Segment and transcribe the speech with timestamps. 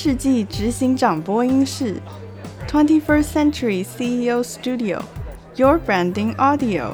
[0.00, 2.00] 世纪执行长播音室
[2.68, 6.92] ，Twenty First Century CEO Studio，Your Branding Audio。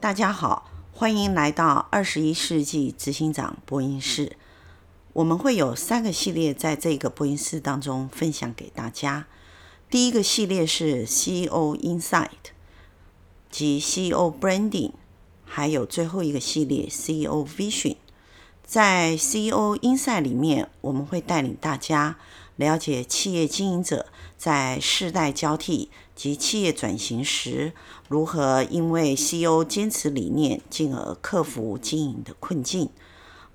[0.00, 4.38] 大家好，欢迎来到二十一世纪执行长播音室。
[5.12, 9.26] 我们会有三个系列在这个播音室当中分享给大家。
[9.90, 12.28] 第一个系列是 CEO Insight
[13.50, 14.92] 及 CEO Branding，
[15.46, 17.96] 还有最后一个系列 CEO Vision。
[18.62, 22.18] 在 CEO Insight 里面，我们会带领大家
[22.56, 27.72] 了解企业经营者在世代交替及企业转型时，
[28.08, 32.90] 如何因为 CEO 坚持理念，进而克服经营的困境。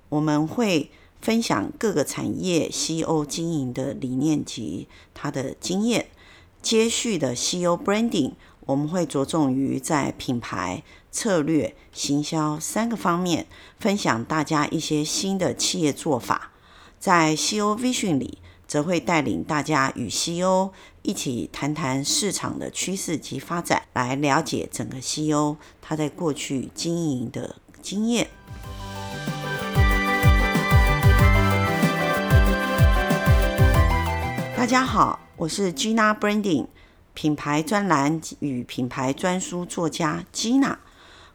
[0.08, 6.08] 我们会分享各个产业 CEO 经营的理念及他的经验。
[6.64, 8.32] 接续的 CEO Branding，
[8.64, 13.46] 我们会着重于在品牌、策略、行销三个方面，
[13.78, 16.52] 分享大家一些新的企业做法。
[16.98, 20.70] 在 CEO Vision 里，则会带领大家与 CEO
[21.02, 28.26] 一起谈谈市场的趋势及发展，来了解整个 CEO 他在过去经营的经验。
[34.64, 36.68] 大家好，我是 Gina Branding
[37.12, 40.78] 品牌专栏与品牌专书作家 Gina。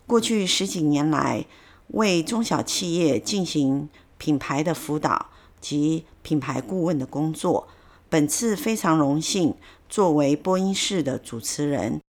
[0.07, 1.45] 过去十几年来，
[1.89, 5.27] 为中小企业进行品牌的辅导
[5.61, 7.67] 及品牌顾问的工作。
[8.09, 9.53] 本次非常荣幸
[9.87, 12.01] 作为播音室的主持人。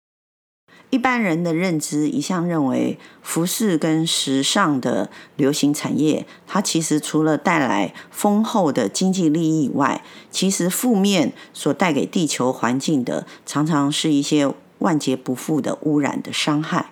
[0.91, 16.91] 一般人的认知一向认为，服饰跟时尚的流行产业，它其实除了带来丰厚的经济利益以外，其实负面所带给地球环境的，常常是一些万劫不复的污染的伤害。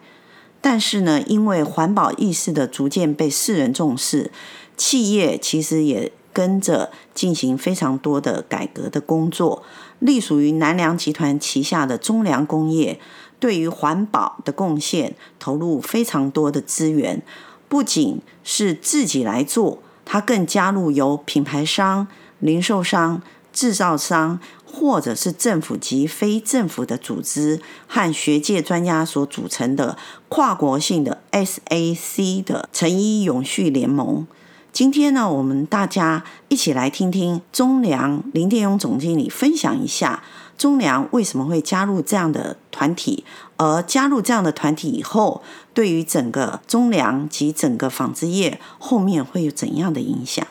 [0.62, 4.32] 但是呢，因为环保意识的逐渐被世人重视，
[4.78, 9.64] 企业其实也跟着进行非常多的改革的工作。
[10.00, 13.00] 隶属于南良集团旗下的中粮工业。
[13.40, 17.22] 对于环保的贡献，投入非常多的资源，
[17.70, 22.06] 不仅是自己来做，他更加入由品牌商、
[22.40, 23.22] 零售商、
[23.54, 34.28] 制造商，或者是政府及非政府的组织和学界专家所组成的跨国性的 SAC 的成衣永续联盟。
[34.72, 40.24] 今天呢，我们大家一起来听听中粮林殿勇总经理分享一下
[40.58, 43.26] 中粮为什么会加入这样的团体，
[43.58, 45.42] 而加入这样的团体以后，
[45.74, 50.46] 对于整个中粮及整个纺织业后面会有怎样的影响？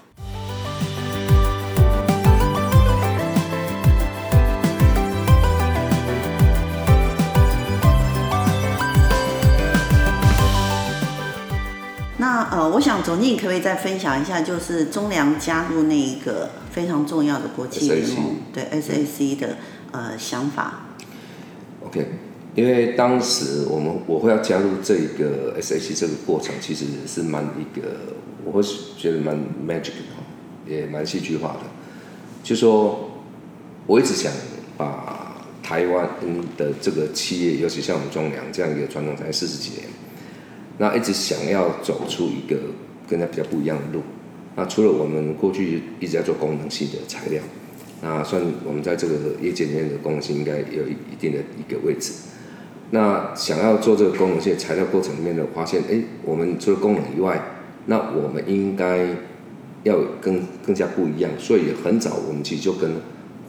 [12.68, 19.56] 呃，我想总经理可不可以再分享一下，就是中粮加入那一个非常重要的国际联盟，对 SAC 的
[19.92, 20.82] 呃想法。
[21.86, 22.06] OK，
[22.54, 27.88] 因为当时我们我会要加入这个 SAC 这个过程，其实是蛮一个，
[28.44, 28.62] 我会
[28.98, 29.34] 觉得蛮
[29.66, 31.60] magic 的，也蛮戏剧化的。
[32.42, 33.10] 就说
[33.86, 34.30] 我一直想
[34.76, 36.06] 把台湾
[36.58, 39.84] 的这个企业，尤其像我们中粮这样一个传统产业四十几年。
[40.78, 42.56] 那一直想要走出一个
[43.08, 44.02] 跟它比较不一样的路。
[44.56, 47.42] 那除了我们过去一直在做功能性的材料，
[48.02, 52.12] 那算我们在这个业界里面的功能性应该有一定的一个位置。
[52.90, 57.40] 那想要做这个功能性材料过程里面的发现，哎，我们除了功能以外，
[57.86, 59.06] 那我们应该
[59.82, 61.30] 要更更加不一样。
[61.38, 62.90] 所以很早我们其实就跟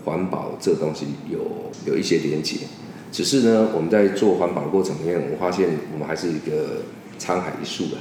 [0.05, 1.39] 环保这东西有
[1.85, 2.57] 有一些连接。
[3.11, 6.81] 只是呢，我们在做环保过程里面，我们发现我们还是一个。
[7.19, 7.97] 沧海一粟了，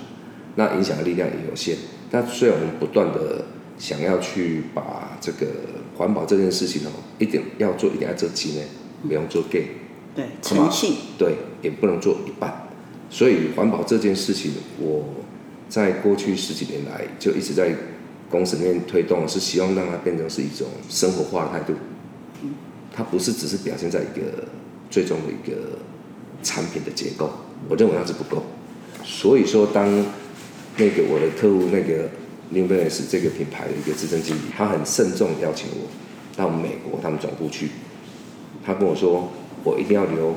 [0.54, 1.76] 那影响的力量也有限。
[2.10, 3.44] 那虽然我们不断的
[3.76, 5.46] 想要去把这个
[5.96, 8.62] 环保这件事情哦，一点要做，一点要做精呢，
[9.06, 9.66] 不用做 gay，
[10.14, 12.68] 对，诚信，对，也不能做一半。
[13.10, 15.04] 所以环保这件事情，我
[15.68, 17.74] 在过去十几年来就一直在
[18.30, 21.74] 公司里面推动，是希望让它变成是一种生活化的态度。
[22.92, 24.44] 它不是只是表现在一个
[24.90, 25.78] 最终的一个
[26.42, 27.30] 产品的结构，
[27.68, 28.42] 我认为那是不够。
[29.10, 29.88] 所以说，当
[30.76, 32.10] 那个我的客户那个
[32.50, 35.88] New Balance 这个品牌的一个资深经理，他很慎重邀请我
[36.36, 37.70] 到美国他们总部去。
[38.62, 39.32] 他跟我说，
[39.64, 40.36] 我一定要留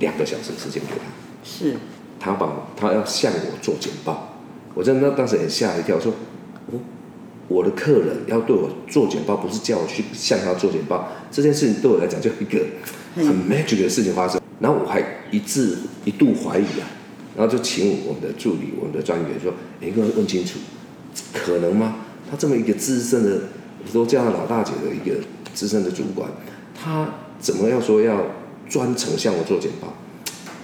[0.00, 1.04] 两个小时时间给他。
[1.44, 1.76] 是。
[2.18, 4.36] 他把他要向我做简报，
[4.74, 6.12] 我真的当时也吓一跳，说，
[6.72, 6.80] 哦，
[7.46, 12.66] 我的客人要对我做简报，不是叫我去向他做简报，这件事情对我来讲就一个
[13.14, 14.40] 很 magic 的事情发生。
[14.58, 15.00] 然后我还
[15.30, 16.90] 一致一度怀疑啊，
[17.38, 20.58] 然后就请我们的助理、我们的专员说：“你给我问清楚，
[21.32, 21.98] 可能吗？
[22.28, 23.42] 他这么一个资深的，
[23.92, 25.24] 都叫他老大姐的一个
[25.54, 26.28] 资深的主管，
[26.74, 27.08] 他
[27.38, 28.26] 怎么要说要
[28.68, 29.94] 专程向我做简报？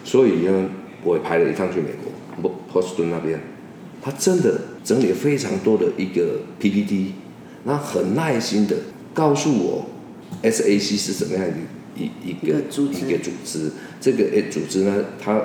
[0.03, 0.69] 所以呢，
[1.05, 1.91] 我也排了一趟去美
[2.43, 3.41] 国，波士顿那边。”
[4.03, 7.13] 他真的整理非常多的一个 PPT，
[7.65, 8.77] 然后很耐心的
[9.15, 9.87] 告诉我
[10.43, 11.53] SAC 是怎么样的
[11.97, 12.89] 一一个一个组
[13.45, 13.71] 织。
[14.01, 15.41] 这个诶组织呢，他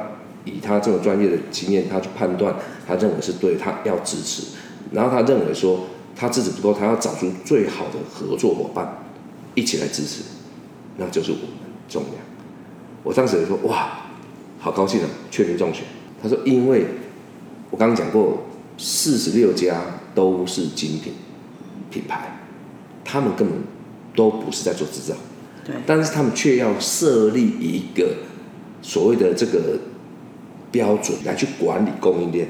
[0.46, 2.56] 以他这么专业的经验，他去判断，
[2.88, 4.44] 他认为是对，他要支持。
[4.92, 9.04] 然后他认为说他支持不够，他要找出最好的合作伙伴
[9.56, 10.24] 一起来支持，
[10.98, 11.46] 那就是我们
[11.88, 12.16] 中粮。
[13.04, 14.00] 我当时就说哇，
[14.60, 15.84] 好高兴啊，确定中选。
[16.22, 16.86] 他说因为
[17.70, 18.44] 我刚刚讲过。
[18.82, 19.82] 四十六家
[20.16, 21.12] 都是精品
[21.92, 22.40] 品牌，
[23.04, 23.58] 他们根本
[24.16, 25.14] 都不是在做制造，
[25.66, 28.08] 对，但是他们却要设立一个
[28.82, 29.78] 所谓的这个
[30.72, 32.48] 标准来去管理供应链，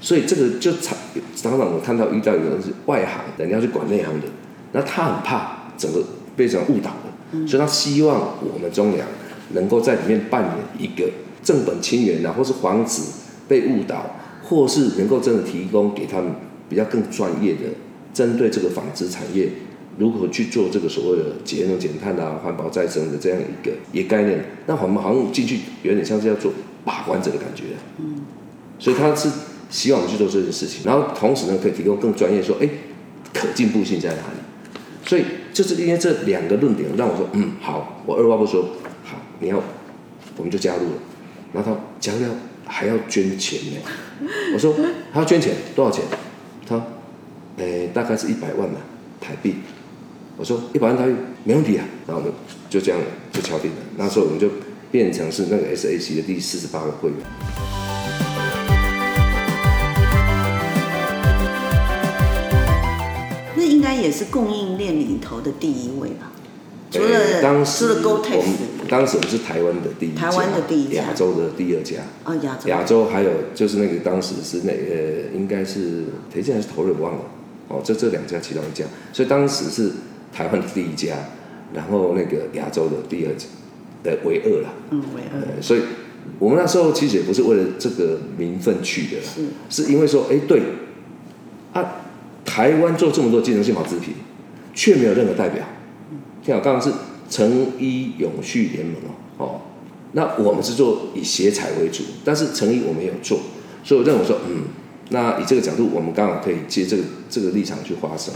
[0.00, 0.96] 所以这个就常
[1.34, 4.26] 常常我看到遇到有人是外行人家去管内行的，
[4.72, 6.02] 那他很怕整个
[6.36, 9.06] 被这样误导的，嗯，所以他希望我们中粮
[9.54, 11.08] 能够在里面扮演一个
[11.42, 13.02] 正本清源啊，或是防止
[13.48, 14.04] 被误导。
[14.48, 16.30] 或是能够真的提供给他们
[16.68, 17.62] 比较更专业的，
[18.14, 19.48] 针对这个纺织产业
[19.98, 26.52] 如何去做这个所谓的节能减碳啊、环保再生的这样一个一个概念，那我们好像进去有点像是要做
[26.86, 27.64] 把关者的感觉。
[27.98, 28.24] 嗯，
[28.78, 29.28] 所以他是
[29.68, 32.66] 希望我们去做这件事情，然后同时呢可以提供更专业说，哎，
[33.34, 34.38] 可进步性在哪里？
[35.04, 38.62] 所以就是因为这两个论点让我说，嗯，好，我二话不说，
[39.04, 39.62] 好，你要
[40.38, 40.98] 我们就加入了，
[41.52, 42.20] 然后他加入。
[42.68, 44.74] 还要捐钱呢，我说
[45.12, 46.04] 他要捐钱多少钱？
[46.66, 46.84] 他，
[47.58, 48.80] 诶、大概是一百万嘛，
[49.20, 49.54] 台币。
[50.36, 52.34] 我说一百万台币没问题啊，然后我们
[52.68, 53.00] 就这样
[53.30, 53.76] 就敲定了。
[53.96, 54.48] 那时候我们就
[54.90, 57.18] 变成是那个 SAC 的第四十八个会员。
[63.56, 66.32] 那应该也是供应链里头的第一位吧？
[66.90, 68.56] 除了、欸、当时我们
[68.88, 71.96] 当时我们是台湾的第一家，台湾的第一家，亚洲的第二家。
[72.22, 72.68] 啊、哦，亚洲。
[72.68, 77.20] 亚洲还有就是那个当时是那呃，应该是谁家还是投人忘了。
[77.68, 79.90] 哦，这这两家其中一家，所以当时是
[80.32, 81.16] 台湾的第一家，
[81.74, 83.46] 然后那个亚洲的第二家
[84.06, 84.72] 的唯二了。
[84.90, 85.60] 嗯，为二、呃。
[85.60, 85.80] 所以
[86.38, 89.24] 我们那时候其实也不是为了这个名分去的啦，
[89.68, 90.62] 是是因为说，哎，对，
[91.72, 91.84] 啊，
[92.44, 94.14] 台湾做这么多机能性纺织品，
[94.74, 95.64] 却没有任何代表。
[96.42, 96.90] 像刚刚是
[97.28, 98.94] 成衣永续联盟
[99.36, 99.62] 哦，
[100.12, 103.40] 那我们是做以鞋材为主，但是成衣我们也有做，
[103.82, 104.62] 所以我认为说，嗯，
[105.10, 108.32] 那以这个角度，我们刚好可以借这个这个立场去发声。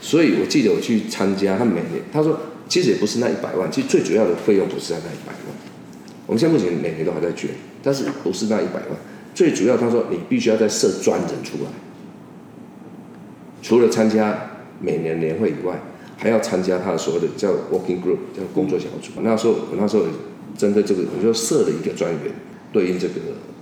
[0.00, 5.56] 所以我记得我去参加，他每年他说，其实也不是那一百万，其实最主要的费用不是在那一百万。
[6.26, 7.50] 我们现在目前每年都还在捐，
[7.82, 8.98] 但是不是那一百万，
[9.34, 11.70] 最主要他说你必须要再设专人出来，
[13.62, 15.80] 除了参加每年年会以外。
[16.20, 19.12] 还要参加他的所谓的叫 working group，叫工作小组。
[19.22, 20.02] 那时候我那时候
[20.56, 22.22] 针对这个，我就设了一个专员，
[22.72, 23.14] 对应这个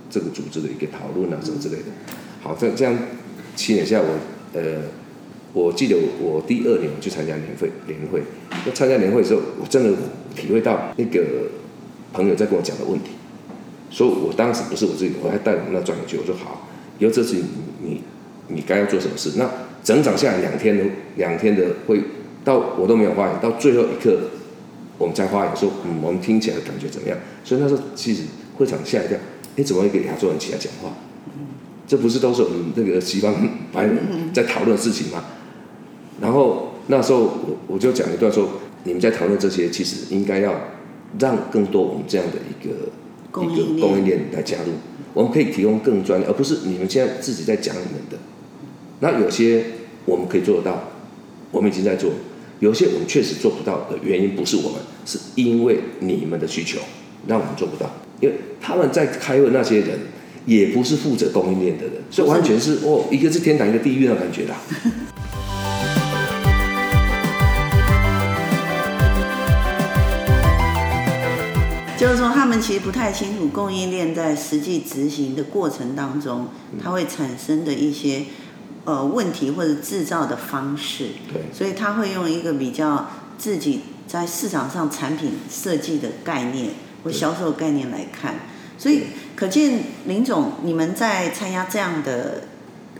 [0.09, 1.83] 这个组织的一个讨论啊什么之类的。
[2.41, 2.97] 好，这这样
[3.55, 4.81] 七年下来，我呃，
[5.53, 8.21] 我记得我第二年我去参加年会年会，
[8.65, 9.97] 那参加年会的时候，我真的
[10.35, 11.23] 体会到那个
[12.13, 13.11] 朋友在跟我讲的问题，
[13.89, 16.67] 所以我当时不是我自己，我还带我们那专员去，我说好，
[16.99, 17.43] 以后这次你
[17.81, 18.01] 你
[18.47, 19.31] 你该要做什么事？
[19.37, 19.49] 那
[19.83, 20.83] 整场下来两天的
[21.15, 22.01] 两天的会。
[22.45, 24.17] 到我都没有发言，到最后一刻
[24.97, 27.17] 我们才发言说，嗯，我们听起来感觉怎么样？
[27.43, 28.23] 所以那时候其实
[28.55, 29.17] 会场吓一跳，
[29.57, 30.95] 你怎么会给亚洲人起来讲话？
[31.87, 33.33] 这不是都是我们那个西方
[33.71, 33.97] 白人
[34.33, 35.23] 在讨论的事情吗？
[36.19, 38.49] 然后那时候我我就讲一段说，
[38.83, 40.53] 你们在讨论这些，其实应该要
[41.17, 42.89] 让更多我们这样的一个
[43.43, 44.73] 一个供应链来加入，
[45.13, 48.17] 我们可以提供更专业，而不是你们现在自己在讲你们的。
[48.99, 49.63] 那有些
[50.05, 50.89] 我们可以做得到，
[51.51, 52.11] 我们已经在做。
[52.59, 56.79] 有些我们确实做不到的原因不是我们，是因为你们的需求
[57.27, 57.87] 让我们做不到。
[58.19, 59.99] 因为他们在开会那些人
[60.47, 64.55] 也不是负责供应链的人，所以完全是哦，一个是天堂，一个地狱的感觉啦。
[71.95, 76.47] 就是说，他们其实不太清楚供应链在实际执行的过程当中，
[76.81, 78.23] 它会产生的一些。
[78.85, 83.05] 呃，问题或者制造的方式，对，所以他会用一个比较
[83.37, 86.69] 自己在市场上产品设计的概念
[87.03, 88.35] 或销售概念来看，
[88.77, 89.01] 所以
[89.37, 92.45] 可见林总，你们在参加这样的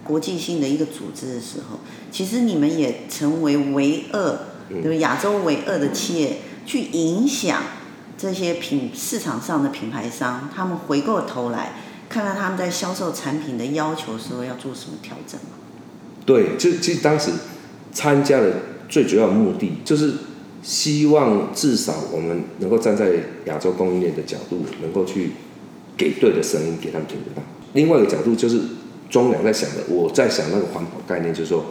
[0.03, 1.79] 国际性的一个组织的时候，
[2.12, 4.38] 其实你们也成为唯二，
[4.70, 5.00] 对不对？
[5.00, 7.63] 亚洲唯二的企业，去影响
[8.20, 11.74] 这些品市场上的品牌商，他们回过头来
[12.08, 15.39] 看看他们在销售产品的要求的时候要做什么调整。
[16.24, 17.32] 对，就其实当时
[17.91, 18.53] 参加的
[18.88, 20.13] 最主要的目的就是
[20.62, 23.12] 希望至少我们能够站在
[23.46, 25.32] 亚洲供应链的角度，能够去
[25.97, 27.41] 给对的声音给他们听得到。
[27.73, 28.61] 另外一个角度就是。
[29.09, 31.63] 中粮在想的，我在想那个环保概念，就是说，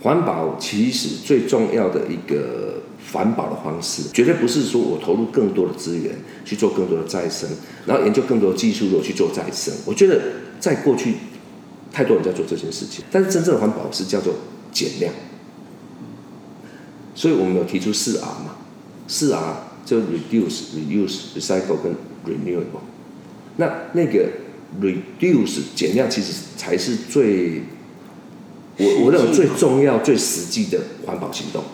[0.00, 2.80] 环保其实最重要的一个
[3.12, 7.50] 环保的方式，绝对不是说我投入更多的资源去做更多的再生，
[7.84, 9.74] 然后研究更多的技术我去做再生。
[9.84, 10.22] 我觉得
[10.60, 11.14] 在过去，
[11.90, 14.34] 太多人在做这件事情，但是真正的环保是叫做
[14.70, 15.12] 减量。
[17.16, 18.54] 所以我们有提出四 R 嘛，
[19.08, 22.86] 四 R 就 reduce、reuse、recycle 跟 renewable。
[23.58, 24.26] 那那个。
[24.82, 27.62] Reduce 减量其实才是最，
[28.76, 31.64] 我我认为最重要、最实际的环保行动。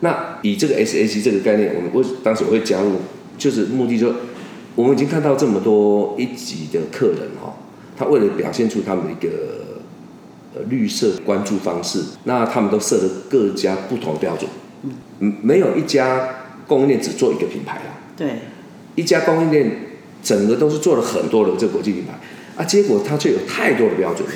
[0.00, 2.96] 那以这个 SAC 这个概念，我们为当时我会加入，
[3.38, 4.12] 就是目的就，
[4.74, 7.56] 我们已经看到这么多一级的客人哈，
[7.96, 9.30] 他为了表现出他们的一个
[10.54, 14.46] 呃绿色关注方式，那他们都设了各家不同标准，
[15.20, 16.28] 嗯，没有一家
[16.66, 18.40] 供应链只做一个品牌啦，对，
[18.94, 19.89] 一家供应链。
[20.22, 22.18] 整个都是做了很多的这个国际品牌
[22.56, 24.34] 啊，结果它却有太多的标准了，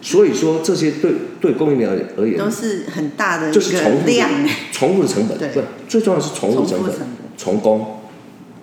[0.00, 4.30] 所以说这些对对供应链而言都是很大的就是重复量，
[4.72, 5.50] 重复的成本，对，
[5.88, 6.92] 最重要的是重复成本，
[7.36, 7.98] 重工，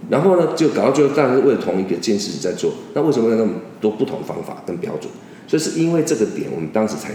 [0.10, 5.12] 然后呢就搞到最后大家是为了同一个件事情在做，那为什么有那么多不同的方法跟标准？
[5.48, 7.12] 所以是因为这个点，我们当时才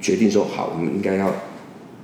[0.00, 1.32] 决定说好，我们应该要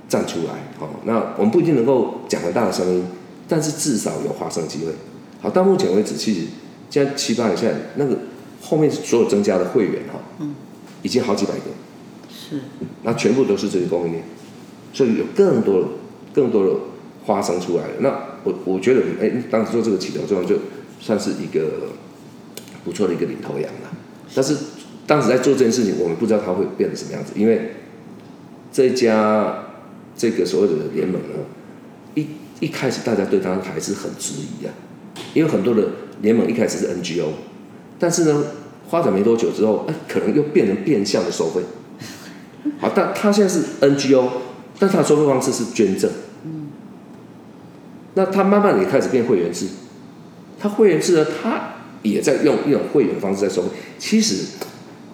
[0.07, 3.05] 站出来，好，那我们不一定能够讲很大的声音，
[3.47, 4.93] 但是至少有发声机会。
[5.41, 6.41] 好，到目前为止，其实
[6.89, 8.17] 现在七八年下来，那个
[8.61, 10.53] 后面所有增加的会员哈，嗯，
[11.01, 11.61] 已经好几百个，
[12.29, 12.59] 是，
[13.03, 14.23] 那全部都是这些供应链，
[14.91, 15.87] 所以有更多的、
[16.33, 16.71] 更多的
[17.25, 17.93] 花生出来了。
[17.99, 18.09] 那
[18.43, 20.57] 我我觉得，哎、欸，当时做这个起头作用，就
[20.99, 21.87] 算是一个
[22.83, 23.89] 不错的一个领头羊了。
[24.35, 24.57] 但是
[25.07, 27.75] 当时在做这件事情，我们不知道它会变成什么样子，因为
[28.73, 29.63] 这家
[30.17, 31.45] 这个所谓的联盟呢，
[32.15, 32.27] 一
[32.59, 34.69] 一开始大家对它还是很质疑的。
[35.33, 35.83] 因为很多的
[36.21, 37.27] 联盟一开始是 NGO，
[37.99, 38.43] 但是呢，
[38.89, 41.61] 发展没多久之后，哎，可能又变成变相的收费。
[42.79, 44.27] 好，但他现在是 NGO，
[44.77, 46.09] 但他的收费方式是捐赠。
[46.43, 46.67] 嗯。
[48.15, 49.67] 那他慢慢的也开始变会员制，
[50.59, 53.69] 他会员制呢，他也在用一种会员方式在收费。
[53.97, 54.45] 其实，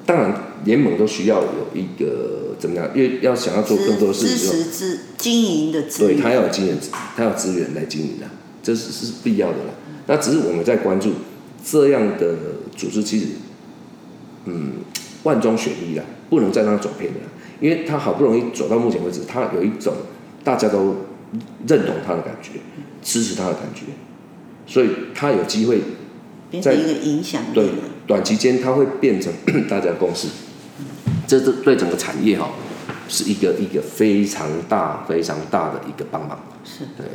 [0.05, 0.33] 当然
[0.63, 6.77] 联盟都需要有一个怎么样，因为要想要做更多的事情，支持经营的资对他要有经验，
[7.15, 8.25] 他要资源来经营的，
[8.65, 9.73] 这是是必要的啦。
[10.07, 11.11] 那只是我们在关注
[11.63, 12.35] 这样的
[12.75, 13.27] 组织，其实，
[14.45, 14.73] 嗯，
[15.21, 17.19] 万中选一啦，不能再让它走偏了，
[17.61, 19.93] 因为它好不容易走到目前为止，它有一种
[20.43, 20.95] 大家都
[21.67, 22.53] 认同它的感觉，
[23.03, 23.83] 支持它的感觉，
[24.65, 25.83] 所以它有机会在
[26.49, 27.53] 变成一个影响力。
[27.53, 27.69] 对，
[28.07, 29.31] 短期间它会变成
[29.69, 30.27] 大家的共识，
[31.27, 32.49] 这是对整个产业哈，
[33.07, 36.39] 是一个一个非常大非常大的一个帮忙。
[36.63, 37.05] 是，对。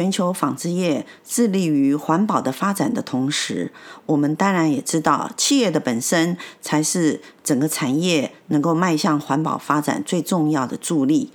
[0.00, 3.70] 全球纺织业致力于环保的发展的同时，
[4.06, 11.34] 我们当然也知道，企业的本身才是整个产业能够迈向环保发展最重要的助力。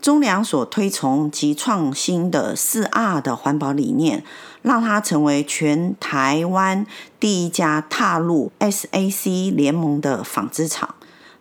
[0.00, 4.22] 中粮所推崇及创新的四 R 的环保理念，
[4.62, 6.86] 让它成为全台湾
[7.18, 10.94] 第一家踏入 SAC 联盟的纺织厂。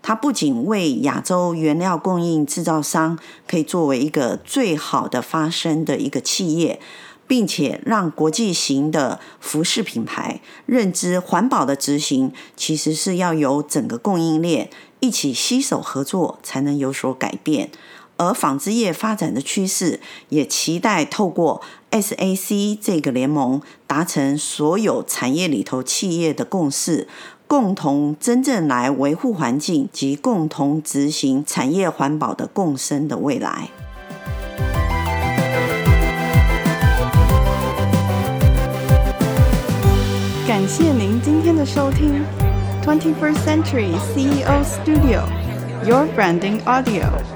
[0.04, 3.18] 它不仅为亚洲原料供应制造商
[3.48, 6.80] 可以作为一个最好的发声的一个企业，
[7.26, 14.70] 并且让国际型的服饰品牌认知环保的执行，其实是要由整个供应链
[15.00, 17.72] 一起携手合作才能有所改变。
[18.16, 27.08] 而纺织业发展的趋势，也期待透过 SAC 这个联盟，达成所有产业里头企业的共识。
[27.54, 33.70] 共同真正来维护环境及共同执行产业环保的共生的未来。
[40.48, 42.26] 感谢您今天的收听
[42.84, 47.33] ，Twenty First Century CEO Studio，Your Branding Audio。